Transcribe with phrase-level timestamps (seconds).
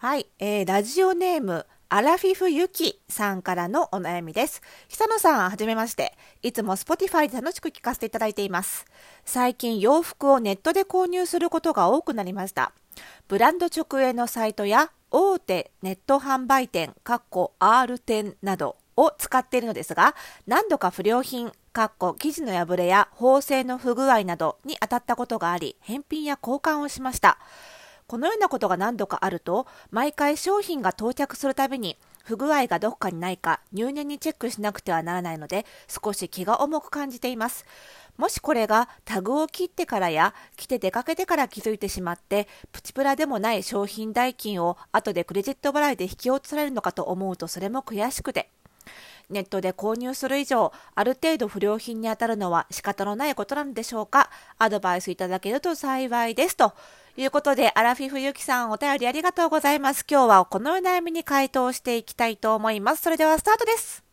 [0.00, 4.62] はい、えー、ラジオネーム、アラフィフユキさんからのお悩みです。
[4.86, 6.16] 久野さん、はじめまして。
[6.40, 8.86] いつも Spotify で楽しく聞かせていただいています。
[9.24, 12.70] 最近洋服をネットで購入することが多くなりました。
[13.26, 20.14] ブランド直営のサイトや大手ネット販売店、かっこ R 店などを使っているのですが、
[20.46, 27.40] 何度か不良品、かっこ生地の破れや縫製の不具合などに当たったことがあり、返品や交換をしました。
[28.08, 37.66] このようなことが何度かあると、毎回商品が到着するたびに、不具合がどこかにないか入念にチェックしなくてはならないので、少し気が重く感じています。
[38.16, 48.50] もしこれがタグを切ってからや来て出かけてから気づいてしまってプチプラでもない商品代金を後でクレジット払いで引き落とされるのかと思うとそれも悔しくて。
[49.28, 54.30] ネットで購入する以上ある程度不良品に当たるのは仕方のないことなのでしょうか？
[54.56, 56.72] アドバイスいただけると幸いですと。
[57.18, 60.04] いうことで、アラフィフゆきさんお便りありがとうございます。
[60.08, 63.02] 今日はこのお悩みに回答していきたいと思います。
[63.02, 64.04] それではスタートです。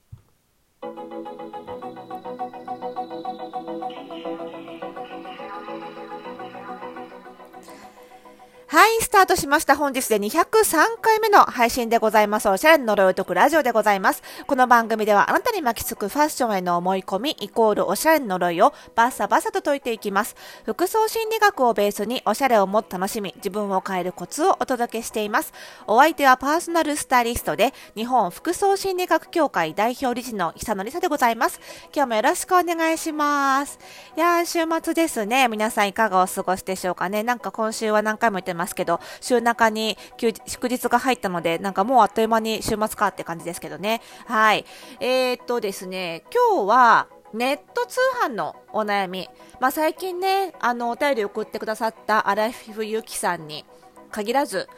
[8.76, 9.78] はい、スタートしました。
[9.78, 12.50] 本日で203回目の配信でございます。
[12.50, 14.22] おしゃれの呪いを解くラジオでございます。
[14.48, 20.36] この番組ではあなたに巻きつくファッションへの思い込みイコールおしゃれの呪いをバッサバサと解いていきます。
[20.66, 25.54] 服装心理学をベースにおしゃれをもっと楽しみ、自分を変えるコツをお届けしています。
[25.88, 31.62] お相手はパーソナルスタイリストで日本服装心理学協会代表理事の久野里沙でございます。
[31.95, 33.80] 今日もよろしくお願いします。
[34.17, 35.26] いやー、週末です。
[35.26, 35.48] ね。
[35.48, 37.23] 皆さんいかがお過ごしでしょうかね。
[37.23, 38.64] なんか今週は何回も言ってます。
[38.66, 44.02] ますけど、週中に休祝日が入ったので、なんかもうあっという間に週末かって感じですけどね。
[44.25, 44.66] はい。
[44.99, 49.30] えー、っとですね、今日は、ネット通販のお悩み。
[49.59, 53.66] まあ、最近ね、あの、お便り送ってくださったアラフィフユキさんに
[54.09, 54.69] 限らず、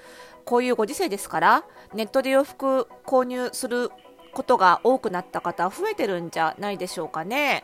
[0.43, 3.91] こういうご時世ですから、ネットで洋服購入する
[4.33, 7.63] ことが多くなった方、増えてるんじゃないでしょうかね。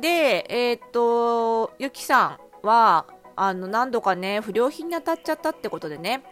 [0.00, 3.06] で、えー、っと、ゆきさんは、
[3.36, 6.22] あの何度かね不良品に当たっちゃったってことでね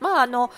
[0.00, 0.50] まああの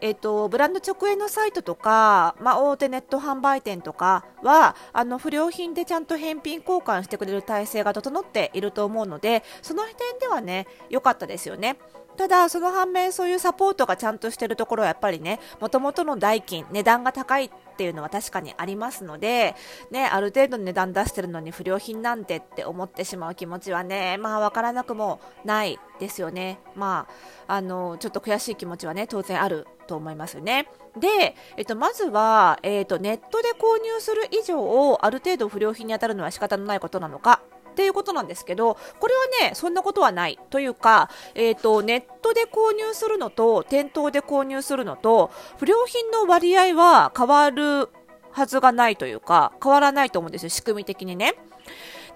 [0.00, 11.78] えっと、ブランド直営のサイトとか、まあ、大手ネット販売店とかはあの不良品でちゃんと返品交換してくれる体制が整っていると思うのでその点ではね良かったですよね。
[12.18, 19.54] ただ、その反面、そういうサポートがちゃんとしてるところはやっぱりね、もともとの代金、値段が高いっていうのは確かにありますので、
[19.92, 26.58] ね、ある程度の値段出してるのに不良品なんてって思ってしまう気持ちはね、まあわからなくもないですよね。
[26.74, 27.06] ま
[27.46, 30.68] あ、あの、ちょっと悔しい気持ちはね、当然あると思いますよね。
[30.98, 37.42] で、えっと、まずは、えっと、ネットで購入する以上、ある程度不良品に当たるのは仕方のないことなのか、
[37.78, 40.36] っていうことなんですけど、これはね、そんなことはない。
[40.50, 47.88] というか、えっ、ー、と、ネットで購入するのと、店頭で購入するのと、不良品の割合は変わる
[48.32, 51.36] はずがないというか、変わらないと思うんですよ、仕組み的にね。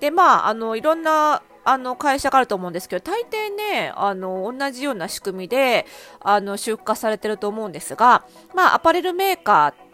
[0.01, 5.87] で、まあ、あの、いろんな、あの会社があると思うんですけど、大抵ね、あの、同じような仕組みで、
[6.19, 9.91] あの、出荷されてると思うんですが、まあ、アパレルメーカー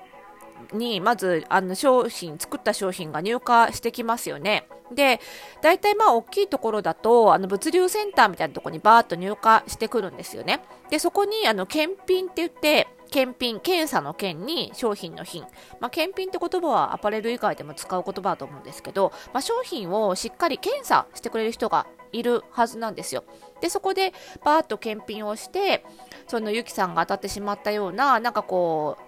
[0.72, 4.68] に、まず、あの、商品、作った商品が入荷してきますよね。
[4.92, 5.20] で、
[5.62, 10.60] 大体まあ大きいところだと、あの物流センターみたいなところにバーッと入荷してくるんですよね。
[10.90, 15.44] で、そこにあの検品って言って、検品、検査の検に商品の品。
[15.80, 23.24] まあ、検品って言葉はアパレル以外でも使う言葉だと思うんですけど、まあ、商品をしっかり検査してくれる人がいるはずなんですよ。
[23.60, 24.12] で、そこで
[24.44, 25.84] バーッと検品をして、
[26.26, 29.07] そのゆきさんが当たってしまったような、なんかこう、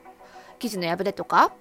[0.60, 1.52] 生地の破れとか、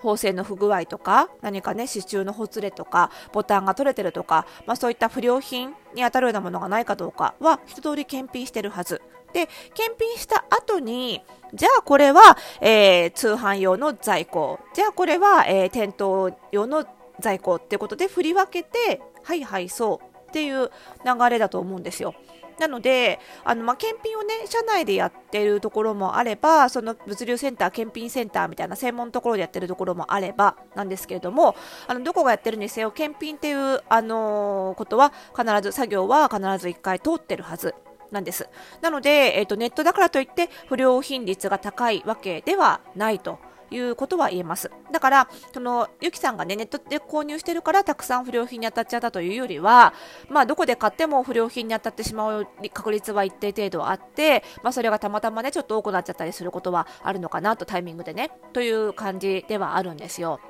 [0.00, 9.02] 縫製の不具合とか何かね刺繍のほつれとかボタンが取れてるとか、まあ、そういった不良品に当たるようなものがないかどうかは一通り検品してるはず。
[9.32, 11.20] で検品した後に
[11.52, 14.60] じゃあこれは、えー、通販用の在庫。
[14.74, 16.86] じゃあこれは、えー、店頭用の
[17.20, 20.15] 在庫っていうことで振り分けてはいはいそう。
[20.36, 20.70] っていう
[21.02, 22.14] 流れだと思うんですよ。
[22.58, 31.54] なので、あの、まあ、検品をね、社内でやってるところもあれば、その物流センター、検品センターみたいな専門のところでやってるところもあれば、なんですけれども、
[31.86, 37.74] あの、どこがやってるにせよ、検品っていう、あのー、ことは、必ず、作業は必ず1回通ってるはず。
[38.10, 38.48] なんです。
[38.82, 43.40] なので、えっ、ー、と、ネットだからといって不良品率が高いわけではないと
[43.70, 44.70] いうことは言えます。
[44.92, 49.94] だから、その、ゆきさんがね、ネットで購入してるから、たくさん不良品に当たっちゃったというよりは、
[50.28, 60.40] まあ、どこで買っても不良品に当たってしまう確率は一定程度あって、まあ、それがたまたまね、ちょっと多くなっちゃったりすることはあるのかなと、タイミングでね、という感じではあるんですよ。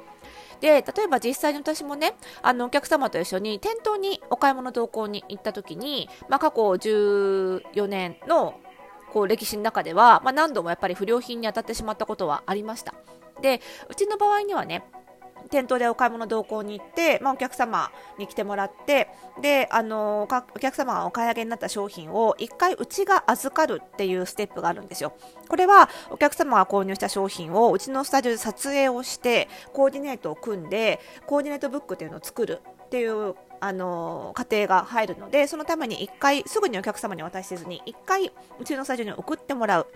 [0.61, 8.55] で、例えば実際に私もね、あの、お客様と一緒に店頭にお買い物同行に行った時に、まあ、過去14年の
[9.13, 12.95] こう歴史の中では、まあ、何度もやっぱり不良品に当たってしまったことはありました
[13.41, 14.85] でうちの場合にはね
[15.49, 19.09] 店頭でお買い物同行に行って、まあ、お客様に来てもらって、
[19.41, 25.13] で、あのお客様がお買い上げになった商品を1回うちが預かるっていうステップがあるんですよ。
[25.49, 39.87] これはお客様が購入した商品をうちのスタジオで撮影をして、コーディネートを組んで、コーディネートブックっていうのを作るっていうあの過程が入るので、そのために1回、すぐにお客様に渡しせずに、1回うちのスタジオに送ってもらう。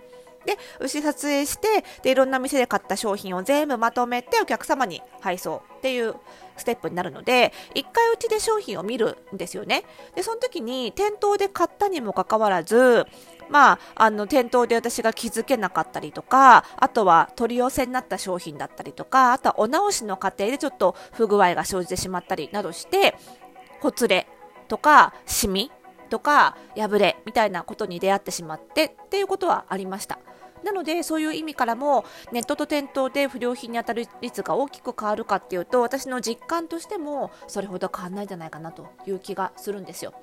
[0.45, 6.15] で、牛撮影して、で、いろんな店で買った商品を全部まとめてお客様に配送っていう
[6.57, 9.83] ステップになるので、一回うちで商品を見るんですよね。
[10.15, 13.05] で、その時に店頭で買ったにもかかわらず、
[13.49, 23.15] まあ、あの、店頭で私が気づけなかったりとか、あとは取り寄せになった商品だったりとか、あとはお直しの過程でちょっと不具合が生じてしまったりなどして、
[23.81, 24.27] ほつれ
[24.67, 25.71] とか、シミ
[26.09, 30.19] とか破れみたいなことに出会ってしまってっていうことはありました。
[30.63, 40.13] なのでそういう意味からもネットと店頭で不良品に当たる率が大きく変わるかっていうと私の実感としてもそれほど変わらないんじゃないかなという気がするんですよ。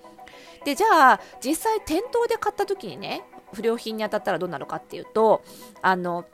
[0.65, 3.23] でじゃあ実際店頭で買った時にね
[3.53, 5.43] 不良品に当たったらどうなるかっていうと
[5.83, 6.25] あの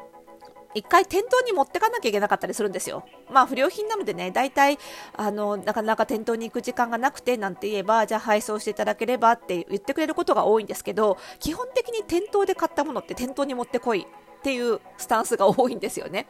[0.75, 3.05] 一回店頭に持ってかなきゃいけなかったりするんですよ。
[3.31, 4.79] まあ不良品なのでね、大体、
[5.17, 16.27] あの、なかなか店頭に行く時間がなくてなんて言えば、じゃあ配送していただければって言ってくれることが多いんですけど、基本的に店頭で買ったものって店頭に持ってこいっていうスタンスが多いんですよね。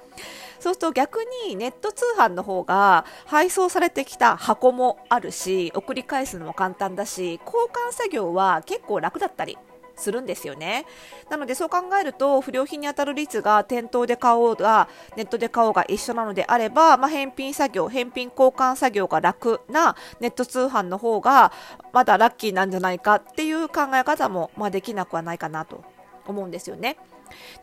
[0.61, 9.59] そうすると逆にネット通販の方が配送されてきた箱もあるし、送り返すのも簡単だし、交換作業は結構楽だったり
[9.97, 10.87] するんですよね。
[11.31, 21.53] なのでそう考えると不良品に当たる率が店頭で買おうがネットで買おうが一緒なのであれば、まあ、返品作業、返品交換作業が楽なネット通販の方が
[21.93, 25.85] まだラッキーなんじゃないかっていう考え方も、まあ、できなくはないかなと
[26.27, 26.97] 思うんですよね。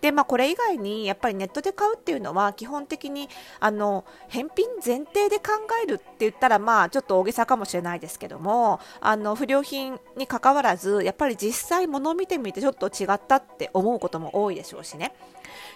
[0.02, 3.30] で、まあ、これ以外にやっぱりネットで買うっていうのは基本的に
[3.60, 5.52] あの返品前提で考
[5.84, 15.14] えるって言ったらまあちょっと大げさかもしれないですけどもあの不良品にかかわらずやっぱり実際物を見てみてちょっと違ったって思うことも多いでしょうしね。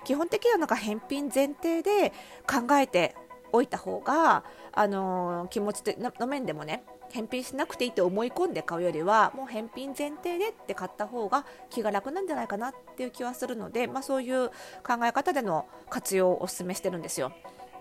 [0.03, 2.11] 基本的にはなんか返品前提で
[2.47, 3.15] 考えて
[3.51, 4.43] おいた方が
[4.73, 6.83] あの気持ちの面でもね
[7.15, 14.49] 返品しなくていいって思い込んで買うよりはもう返品前提でって買った方が気が楽なんじゃないかなっていう気はするので、まあ、そういう
[14.85, 17.31] 考え方での活用をお勧めしてるんですよ。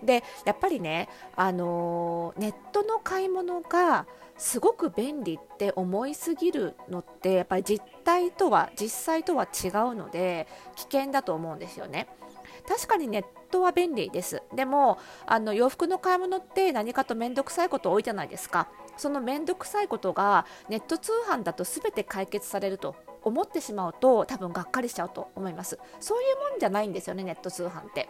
[0.03, 4.05] でやっぱりね、あのー、ネットの買い物が
[4.37, 12.07] すごく便利って思いすぎるのってやっぱり実態とは実際とは違うので危険だと思うんですよね。
[12.67, 14.41] 確かにネットは便利です。
[14.55, 18.67] でもあの洋服の買い物って何かと面倒くさいこと多いじゃないですか。
[18.97, 28.07] その面倒くさいことがネット通販だと全て解決されると思ってしまうと多分がっかりしちゃうと思いますそういうもんじゃないんですよねネット通販って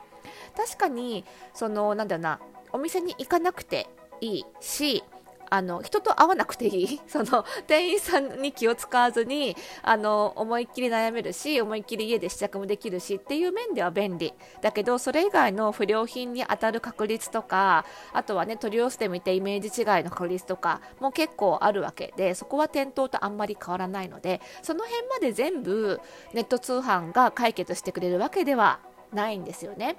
[0.56, 2.40] 確かにそのなんだろうな
[2.74, 3.88] お店に行かなくて
[4.22, 5.04] いいし
[5.50, 26.00] あの人と会わなくていい その店員さんに気を使わずにあの思いっきり悩めるし思いっきり家で試着もできるしっていう面では便利だけどそれ以外の不良品に当たる確率とかあとはね取り寄せてみてイメージ違いの確率とかも結構あるわけでそこは店頭とあんまり変わらないのでその辺まで全部
[26.34, 28.80] ネット通販が解決してくれるわけでは
[29.14, 29.98] ないんですよね。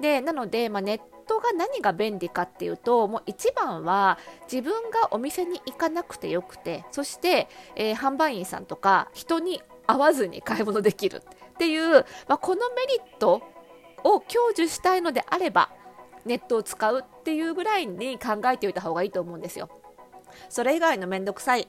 [0.00, 4.18] でなので、まあ、ネットが何が便利かっていうともう一番は
[4.50, 11.22] 自分がお店に行かなくてよくてそして、えー、販売員さんとか人に会わずに買い物できる
[11.54, 13.42] っていう、まあ、このメリット
[14.04, 15.70] を享受したいのであれば
[16.24, 19.68] ネットを使うっていうぐらいに考えておいた方がいいと思うんですよ。
[20.48, 21.68] それ以外のめんどくさい、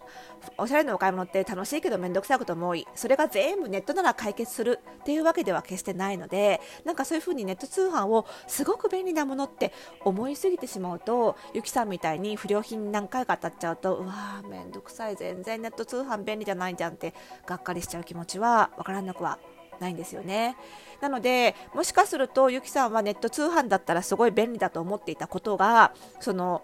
[0.57, 2.87] おしゃれなお買い物って楽しいけどめんどくさいことも多い。
[2.95, 9.71] それが全部ネットなら解決するっていうわけでは決してないので、なんかそういう風にネット通販をすごく便利なものって
[10.03, 17.13] 思いすぎてしまうと、ゆきさんみたいに不良品何回か当たっちゃうと、うわーめんどくさい、全然ネット通販便利じゃないじゃんって
[17.45, 19.39] がっかりしちゃう気持ちはわからなくは
[19.79, 20.55] ないんですよね。
[21.01, 26.63] なので、もしかするとゆきさんはネット通販だったらすごい便利だと思っていたことが、その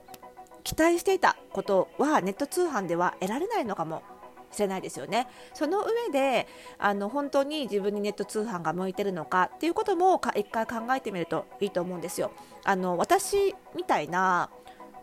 [0.64, 4.04] 期待していたことはネット通販では得られないのかも
[4.52, 5.28] しれないですよね。
[5.54, 12.32] その上であの本当に自分にネット通販が向いてるのかっていうことも一回考えてみるといいと思うんですよ。
[12.64, 14.50] あの私みたいな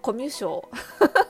[0.02, 0.62] コミュ障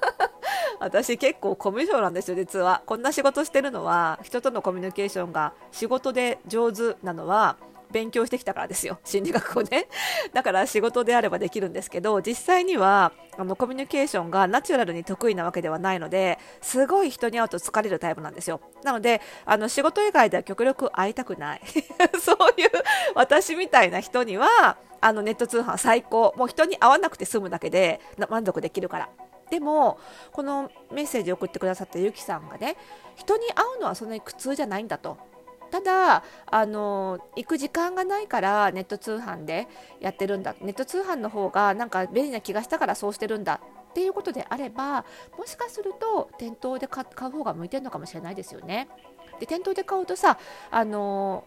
[0.81, 7.57] 私結構コミュ障なんですよ実はこんな仕事してるのは人とのコミュニケーションが仕事で上手なのは
[7.91, 8.99] 勉強してきたからですよ。
[9.05, 9.89] 心理学をね。
[10.33, 18.61] だから仕事であればできるんですけど実際にはあのコミュニケーションがナチュラルに得意なわけではないのですごい人に会うと疲れるタイプなんですよ。
[18.83, 21.61] なのであの仕事以外では極力会いたくない。
[22.21, 22.71] そういう
[23.15, 26.35] 私みたいな人にはあのネット通販最高。
[26.37, 29.09] もう人に会わなくて済むだけで満足できるから。
[29.51, 29.99] でも
[30.33, 32.77] このメッセージを送ってくださったゆきさんがね
[33.17, 35.17] 人に会うのはそんなに苦痛じゃないんだと。
[35.71, 39.69] ただあの行く時間がないからネット通販で
[40.01, 40.55] やってるんだ。
[40.61, 43.61] ネット通販の方がなんか便利な気がしたからそうしてるんだ
[43.91, 45.05] っていうことであれば
[45.37, 48.89] もしかすると店頭で買う方が向いてるのかもしれないですよね。
[49.41, 50.39] で店頭で買うとさ
[50.71, 51.45] あの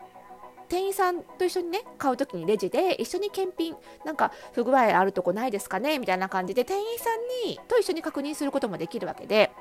[0.69, 3.75] 店員さんと一緒にね買う時にレジで一緒に検品
[4.05, 5.99] なんか不具合あるとこないですかね？
[5.99, 9.51] みたいな感じで店員さんにと一緒に確認することもできるわけで。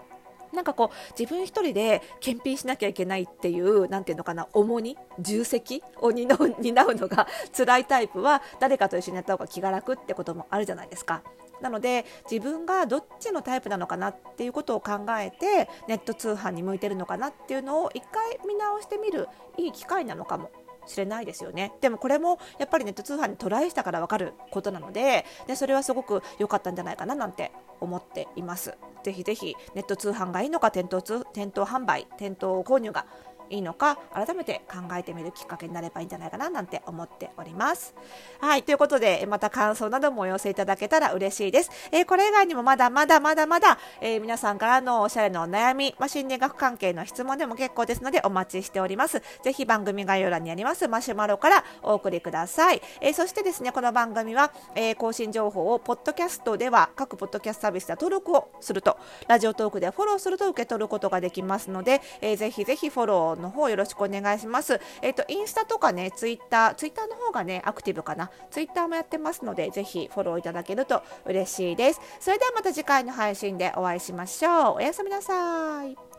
[0.53, 6.55] なんかこう自分一人で検品しなきゃいけないっていうなんていうのかな重荷重責を担う
[6.95, 7.27] のが
[7.57, 11.23] 辛いタイプは誰かと一緒にやった方が気が楽ってこともあるじゃないですか。
[11.61, 19.29] なので自分がどっちのタイプなのかなっていうことを考えてネット通販に向いてるのかなっていうのを一回見直してみる
[19.59, 20.51] いい機会なのかも
[20.91, 21.73] しれないですよね。
[21.81, 28.77] でもこれもやっぱりネット通販にトライしたから分かることなのででそれはすごく良かったんじゃないかななんて思っています。
[29.03, 33.07] ぜひぜひネット通販がいいのか店頭通店頭販売店頭購入が
[33.51, 37.95] いいのか改めて考えてみるきっかけになればいいんじゃないかななんて思っております。
[38.41, 41.71] はい、ということでまた感想などもお寄せいただけたら嬉しいです。
[41.93, 49.23] えー、これ以外にもまだまだまだまだ、えー、皆さんからのおしゃれのお悩み、まあ、心理学関係の質問でも結構ですのでお待ちしております。
[49.43, 52.81] ぜひ番組概要欄にありますマシュマロからお送りください。
[53.01, 58.97] えー、そしてですね、この番組は、え更新情報をポッドキャストでは各ポッドキャストサービスで登録をすると、
[59.29, 64.81] ラジオトークでフォローすると受け取ることができますので、えー、ぜひぜひフォローの方よろしくお願いします。
[65.03, 68.31] えっ、ー、と、インスタとかね、ツイッター、ツイッターの方がね、アクティブかな。
[68.51, 72.01] ツイッターもやってますので、ぜひフォローいただけると嬉しいです。
[72.21, 74.75] それではまた次回の配信でお会いしましょう。
[74.77, 76.10] おやすみなさい。